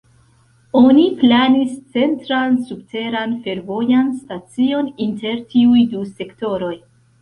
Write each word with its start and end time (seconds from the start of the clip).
Oni 0.79 1.03
planis 1.19 1.75
centran 1.99 2.57
subteran 2.71 3.37
fervojan 3.47 4.13
stacion 4.25 4.93
inter 5.09 5.49
tiuj 5.57 5.89
du 5.97 6.07
sektoroj. 6.21 6.77